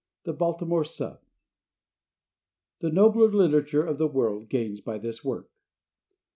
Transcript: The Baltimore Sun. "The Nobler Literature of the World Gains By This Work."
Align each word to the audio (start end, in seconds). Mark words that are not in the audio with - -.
The 0.23 0.33
Baltimore 0.33 0.83
Sun. 0.83 1.19
"The 2.79 2.89
Nobler 2.89 3.29
Literature 3.31 3.85
of 3.85 3.99
the 3.99 4.07
World 4.07 4.49
Gains 4.49 4.81
By 4.81 4.97
This 4.97 5.23
Work." 5.23 5.51